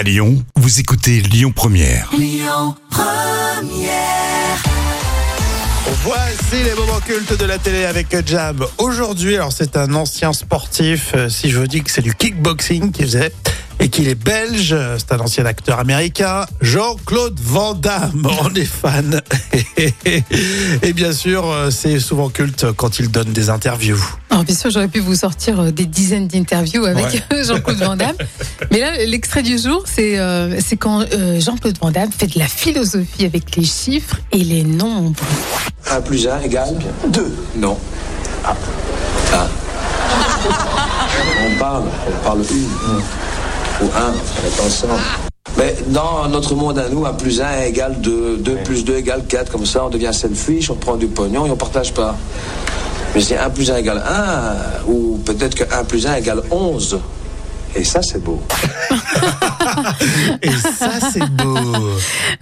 À 0.00 0.02
Lyon, 0.02 0.42
vous 0.56 0.80
écoutez 0.80 1.20
Lyon 1.20 1.52
Première. 1.54 2.10
Voici 6.02 6.64
les 6.64 6.74
moments 6.74 7.00
cultes 7.00 7.38
de 7.38 7.44
la 7.44 7.58
télé 7.58 7.84
avec 7.84 8.26
Jam. 8.26 8.64
Aujourd'hui, 8.78 9.34
alors 9.34 9.52
c'est 9.52 9.76
un 9.76 9.92
ancien 9.92 10.32
sportif, 10.32 11.12
euh, 11.14 11.28
si 11.28 11.50
je 11.50 11.58
vous 11.58 11.66
dis 11.66 11.82
que 11.82 11.90
c'est 11.90 12.00
du 12.00 12.14
kickboxing 12.14 12.92
qu'il 12.92 13.04
faisait 13.04 13.30
et 13.80 13.88
qu'il 13.88 14.08
est 14.08 14.14
belge, 14.14 14.76
c'est 14.98 15.12
un 15.12 15.20
ancien 15.20 15.46
acteur 15.46 15.78
américain, 15.78 16.46
Jean-Claude 16.60 17.38
Van 17.42 17.74
Damme, 17.74 18.28
on 18.42 18.54
est 18.54 18.64
fan. 18.64 19.20
et 20.82 20.92
bien 20.92 21.12
sûr, 21.12 21.50
euh, 21.50 21.70
c'est 21.70 21.98
souvent 21.98 22.28
culte 22.28 22.66
quand 22.76 22.98
il 22.98 23.10
donne 23.10 23.32
des 23.32 23.50
interviews. 23.50 24.00
Alors 24.30 24.44
bien 24.44 24.54
sûr, 24.54 24.70
j'aurais 24.70 24.88
pu 24.88 25.00
vous 25.00 25.16
sortir 25.16 25.58
euh, 25.60 25.70
des 25.72 25.86
dizaines 25.86 26.28
d'interviews 26.28 26.84
avec 26.84 27.24
Jean-Claude 27.44 27.78
Van 27.78 27.96
Damme. 27.96 28.16
Mais 28.70 28.78
là, 28.78 29.04
l'extrait 29.04 29.42
du 29.42 29.58
jour, 29.58 29.82
c'est 29.86 30.18
euh, 30.18 30.60
c'est 30.60 30.76
quand 30.76 31.00
euh, 31.12 31.40
Jean-Claude 31.40 31.76
Van 31.80 31.90
Damme 31.90 32.12
fait 32.16 32.28
de 32.28 32.38
la 32.38 32.46
philosophie 32.46 33.24
avec 33.24 33.56
les 33.56 33.64
chiffres 33.64 34.18
et 34.30 34.44
les 34.44 34.62
nombres. 34.62 35.20
1 35.90 36.00
plus 36.02 36.28
1 36.28 36.40
égale 36.42 36.78
2. 37.08 37.34
Non. 37.56 37.76
Ah. 38.44 38.56
Ah. 39.32 39.48
On 41.44 41.58
parle, 41.58 41.84
on 42.08 42.24
parle 42.24 42.42
une. 42.50 43.02
Ou 43.82 43.86
un, 43.86 44.12
on 44.12 44.46
est 44.46 44.66
ensemble. 44.66 45.00
Mais 45.56 45.74
dans 45.88 46.28
notre 46.28 46.54
monde 46.54 46.78
à 46.78 46.88
nous, 46.88 47.04
1 47.04 47.12
plus 47.14 47.40
1 47.40 47.62
égale 47.62 48.00
2, 48.00 48.36
2 48.38 48.54
plus 48.64 48.84
2 48.84 48.96
égale 48.96 49.24
4, 49.26 49.50
comme 49.50 49.66
ça 49.66 49.84
on 49.84 49.90
devient 49.90 50.12
selfish, 50.12 50.70
on 50.70 50.74
prend 50.74 50.96
du 50.96 51.06
pognon 51.06 51.46
et 51.46 51.50
on 51.50 51.56
partage 51.56 51.92
pas. 51.92 52.16
Mais 53.14 53.20
c'est 53.20 53.36
1 53.36 53.50
plus 53.50 53.70
1 53.70 53.76
égale 53.76 54.02
1, 54.06 54.90
ou 54.90 55.18
peut-être 55.24 55.54
que 55.54 55.64
1 55.74 55.84
plus 55.84 56.06
1 56.06 56.14
égale 56.16 56.42
11. 56.50 57.00
Et 57.76 57.84
ça, 57.84 58.02
c'est 58.02 58.22
beau. 58.22 58.40
Et 60.42 60.50
ça, 60.50 60.90
c'est 61.12 61.24
beau. 61.30 61.56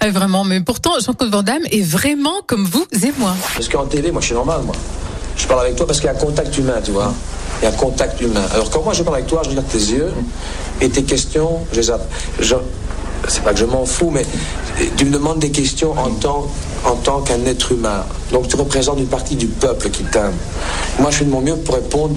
Ah, 0.00 0.10
vraiment, 0.10 0.42
mais 0.44 0.60
pourtant, 0.60 0.92
Jean-Claude 1.04 1.30
Van 1.30 1.42
Damme 1.42 1.64
est 1.70 1.82
vraiment 1.82 2.40
comme 2.46 2.64
vous 2.64 2.86
et 2.92 3.12
moi. 3.18 3.34
Parce 3.54 3.68
qu'en 3.68 3.84
télé, 3.84 4.10
moi, 4.10 4.22
je 4.22 4.26
suis 4.26 4.34
normal, 4.34 4.62
moi. 4.64 4.74
Je 5.36 5.46
parle 5.46 5.60
avec 5.60 5.76
toi 5.76 5.86
parce 5.86 6.00
qu'il 6.00 6.06
y 6.06 6.10
a 6.10 6.16
un 6.16 6.18
contact 6.18 6.56
humain, 6.56 6.80
tu 6.82 6.92
vois. 6.92 7.12
Il 7.60 7.64
y 7.64 7.68
a 7.68 7.70
un 7.70 7.76
contact 7.76 8.20
humain. 8.20 8.44
Alors, 8.54 8.70
quand 8.70 8.82
moi, 8.82 8.94
je 8.94 9.02
parle 9.02 9.16
avec 9.16 9.28
toi, 9.28 9.42
je 9.44 9.50
regarde 9.50 9.68
tes 9.68 9.78
yeux 9.78 10.12
et 10.80 10.88
tes 10.88 11.02
questions, 11.02 11.60
je 11.72 11.80
les 11.80 11.86
je- 12.40 12.54
C'est 13.26 13.42
pas 13.42 13.52
que 13.52 13.58
je 13.58 13.64
m'en 13.64 13.84
fous, 13.84 14.10
mais 14.10 14.24
tu 14.96 15.04
me 15.04 15.10
demandes 15.10 15.40
des 15.40 15.50
questions 15.50 15.92
en 15.98 16.10
tant, 16.10 16.46
en 16.84 16.94
tant 16.94 17.20
qu'un 17.20 17.44
être 17.46 17.72
humain. 17.72 18.04
Donc, 18.32 18.46
tu 18.48 18.56
représentes 18.56 18.98
une 19.00 19.08
partie 19.08 19.34
du 19.34 19.46
peuple 19.48 19.90
qui 19.90 20.04
t'aime. 20.04 20.32
Moi, 21.00 21.10
je 21.10 21.16
fais 21.18 21.24
de 21.24 21.30
mon 21.30 21.40
mieux 21.40 21.56
pour 21.56 21.74
répondre 21.74 22.14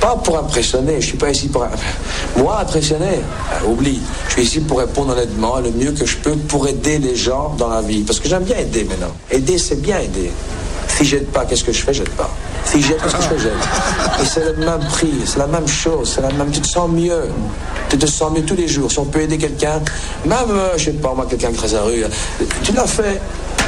pas 0.00 0.14
pour 0.14 0.38
impressionner, 0.38 1.00
je 1.00 1.06
suis 1.06 1.16
pas 1.18 1.30
ici 1.30 1.48
pour... 1.48 1.66
Moi, 2.36 2.60
impressionner, 2.60 3.16
euh, 3.16 3.66
oublie. 3.68 4.00
Je 4.28 4.32
suis 4.34 4.42
ici 4.42 4.60
pour 4.60 4.78
répondre 4.78 5.12
honnêtement, 5.12 5.58
le 5.58 5.72
mieux 5.72 5.90
que 5.90 6.06
je 6.06 6.16
peux, 6.18 6.36
pour 6.36 6.68
aider 6.68 6.98
les 7.00 7.16
gens 7.16 7.54
dans 7.58 7.68
la 7.68 7.80
vie. 7.82 8.02
Parce 8.02 8.20
que 8.20 8.28
j'aime 8.28 8.44
bien 8.44 8.58
aider 8.58 8.84
maintenant. 8.84 9.12
Aider, 9.28 9.58
c'est 9.58 9.80
bien 9.82 9.98
aider. 9.98 10.30
Si 10.86 11.04
j'aide 11.04 11.26
pas, 11.26 11.44
qu'est-ce 11.46 11.64
que 11.64 11.72
je 11.72 11.82
fais? 11.82 11.92
J'aide 11.92 12.10
pas. 12.10 12.30
Si 12.64 12.80
j'aide, 12.80 12.98
qu'est-ce 13.02 13.16
que 13.16 13.22
je 13.22 13.28
fais? 13.28 13.38
J'aide. 13.40 14.20
Et 14.22 14.24
c'est 14.24 14.44
le 14.44 14.64
même 14.64 14.86
prix, 14.88 15.14
c'est 15.24 15.38
la 15.40 15.46
même 15.48 15.66
chose, 15.66 16.12
c'est 16.14 16.20
la 16.22 16.30
même... 16.30 16.50
Tu 16.52 16.60
te 16.60 16.68
sens 16.68 16.88
mieux. 16.88 17.24
Tu 17.88 17.96
te 17.98 18.06
sens 18.06 18.32
mieux 18.32 18.42
tous 18.44 18.54
les 18.56 18.68
jours. 18.68 18.90
Si 18.90 18.98
on 18.98 19.04
peut 19.06 19.22
aider 19.22 19.38
quelqu'un, 19.38 19.80
même, 20.26 20.36
euh, 20.50 20.76
je 20.76 20.86
sais 20.86 20.92
pas, 20.92 21.14
moi, 21.14 21.26
quelqu'un 21.28 21.48
qui 21.48 21.54
traverse 21.56 21.74
la 21.74 21.82
rue, 21.82 22.04
euh, 22.04 22.44
tu 22.62 22.72
l'as 22.72 22.86
fait. 22.86 23.20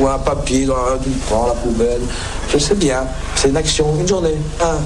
Ou 0.00 0.08
un 0.08 0.18
papier, 0.18 0.64
dans 0.66 0.74
un- 0.74 0.98
tu 1.02 1.08
prends, 1.28 1.46
la 1.46 1.52
poubelle. 1.54 2.00
Je 2.52 2.58
sais 2.58 2.74
bien, 2.74 3.04
c'est 3.36 3.48
une 3.48 3.56
action, 3.56 3.86
une 4.00 4.08
journée. 4.08 4.34
hein. 4.60 4.76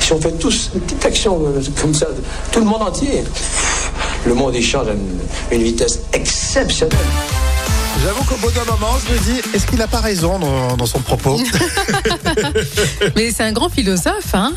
Si 0.00 0.12
on 0.12 0.20
fait 0.20 0.32
tous 0.32 0.70
une 0.74 0.80
petite 0.80 1.04
action 1.04 1.40
euh, 1.46 1.60
comme 1.80 1.94
ça, 1.94 2.06
tout 2.50 2.58
le 2.60 2.66
monde 2.66 2.82
entier, 2.82 3.22
le 4.26 4.34
monde 4.34 4.54
il 4.56 4.64
change 4.64 4.88
à 4.88 5.54
une 5.54 5.62
vitesse 5.62 6.00
exceptionnelle. 6.12 6.96
J'avoue 8.04 8.22
qu'au 8.24 8.36
bout 8.36 8.50
d'un 8.52 8.64
moment, 8.64 8.92
je 9.06 9.12
me 9.12 9.18
dis, 9.18 9.40
est-ce 9.54 9.66
qu'il 9.66 9.78
n'a 9.78 9.86
pas 9.88 10.00
raison 10.00 10.38
dans, 10.38 10.76
dans 10.76 10.86
son 10.86 11.00
propos 11.00 11.40
Mais 13.16 13.32
c'est 13.32 13.42
un 13.42 13.52
grand 13.52 13.68
philosophe, 13.68 14.34
hein 14.34 14.52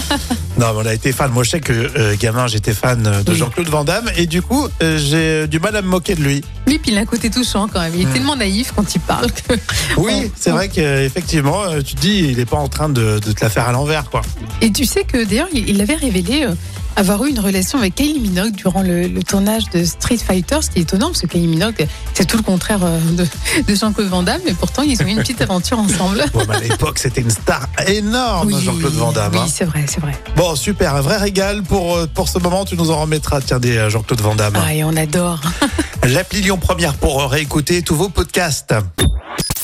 Non, 0.58 0.72
mais 0.72 0.82
on 0.82 0.86
a 0.86 0.94
été 0.94 1.12
fan. 1.12 1.30
Moi, 1.32 1.42
je 1.44 1.50
sais 1.50 1.60
que 1.60 1.72
euh, 1.72 2.16
gamin, 2.18 2.46
j'étais 2.46 2.72
fan 2.72 3.02
de 3.02 3.30
Oui. 3.30 3.36
Jean-Claude 3.36 3.68
Van 3.68 3.84
Damme 3.84 4.08
et 4.16 4.26
du 4.26 4.40
coup, 4.40 4.68
euh, 4.82 4.98
j'ai 4.98 5.46
du 5.48 5.58
mal 5.58 5.74
à 5.76 5.82
me 5.82 5.88
moquer 5.88 6.14
de 6.14 6.22
lui. 6.22 6.42
Lui, 6.66 6.78
puis 6.78 6.92
il 6.92 6.98
a 6.98 7.00
un 7.00 7.06
côté 7.06 7.28
touchant 7.28 7.68
quand 7.68 7.80
même. 7.80 7.92
Il 7.94 8.08
est 8.08 8.12
tellement 8.12 8.36
naïf 8.36 8.72
quand 8.74 8.94
il 8.94 9.00
parle 9.00 9.30
que... 9.32 9.54
Oui, 9.96 10.30
c'est 10.36 10.50
vrai 10.50 10.68
qu'effectivement, 10.68 11.64
euh, 11.64 11.82
tu 11.82 11.94
te 11.96 12.00
dis, 12.00 12.18
il 12.30 12.36
n'est 12.38 12.46
pas 12.46 12.56
en 12.56 12.68
train 12.68 12.88
de, 12.88 13.18
de 13.18 13.32
te 13.32 13.42
la 13.42 13.50
faire 13.50 13.68
à 13.68 13.72
l'envers, 13.72 14.08
quoi. 14.10 14.22
Et 14.62 14.70
tu 14.72 14.86
sais 14.86 15.04
que 15.04 15.24
d'ailleurs, 15.24 15.48
il 15.52 15.68
il 15.68 15.80
avait 15.82 15.96
révélé 15.96 16.44
euh, 16.44 16.54
avoir 16.96 17.24
eu 17.24 17.30
une 17.30 17.40
relation 17.40 17.78
avec 17.78 17.94
Kylie 17.94 18.20
Minogue 18.20 18.52
durant 18.52 18.82
le, 18.82 19.06
le 19.06 19.22
tournage 19.22 19.68
de 19.70 19.84
Street 19.84 20.16
Fighter, 20.16 20.58
ce 20.62 20.70
qui 20.70 20.78
est 20.78 20.82
étonnant 20.82 21.08
parce 21.08 21.20
que 21.20 21.26
Kylie 21.26 21.46
Minogue, 21.46 21.86
c'est 22.14 22.24
tout 22.24 22.36
le 22.38 22.42
contraire 22.42 22.80
euh, 22.82 22.98
de, 23.12 23.26
de 23.66 23.74
Jean-Claude 23.74 24.08
Van 24.08 24.22
Damme, 24.22 24.40
mais 24.44 24.54
pourtant 24.54 24.82
ils 24.82 25.00
ont 25.02 25.06
eu 25.06 25.10
une 25.10 25.18
petite 25.18 25.40
aventure 25.42 25.78
ensemble. 25.78 26.24
Bon, 26.32 26.44
bah, 26.46 26.54
à 26.56 26.60
l'époque, 26.60 26.98
c'était 26.98 27.20
une 27.20 27.30
star 27.30 27.68
énorme, 27.86 28.50
Jean-Claude 28.60 28.94
Van 28.94 29.12
Damme. 29.12 29.32
oui, 29.34 29.40
hein. 29.42 29.48
c'est 29.52 29.64
vrai, 29.64 29.84
c'est 29.86 30.00
vrai. 30.00 30.12
Bon, 30.36 30.56
super, 30.56 30.94
un 30.94 31.00
vrai 31.02 31.18
régal 31.18 31.62
pour, 31.62 31.96
euh, 31.96 32.06
pour 32.12 32.28
ce 32.28 32.38
moment. 32.38 32.64
Tu 32.64 32.76
nous 32.76 32.90
en 32.90 33.00
remettras, 33.02 33.40
tiens, 33.40 33.58
des 33.58 33.76
euh, 33.76 33.90
Jean-Claude 33.90 34.20
Van 34.20 34.34
Damme. 34.34 34.54
Ah, 34.56 34.74
et 34.74 34.82
on 34.82 34.96
adore. 34.96 35.40
L'appli 36.04 36.40
Lyon 36.40 36.58
Première 36.58 36.94
pour 36.94 37.22
réécouter 37.30 37.82
tous 37.82 37.96
vos 37.96 38.08
podcasts. 38.08 38.74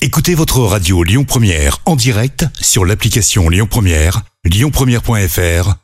Écoutez 0.01 0.35
votre 0.35 0.59
radio 0.61 1.03
Lyon 1.05 1.25
Première 1.25 1.79
en 1.87 1.97
direct 1.97 2.47
sur 2.61 2.85
l'application 2.85 3.49
Lyon 3.49 3.69
Première, 3.71 4.23
lyonpremière.fr 4.45 5.82